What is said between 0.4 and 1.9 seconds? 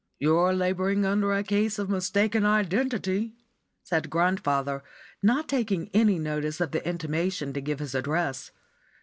labouring under a case of